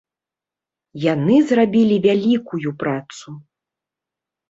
[1.13, 3.39] Яны зрабілі вялікую працу.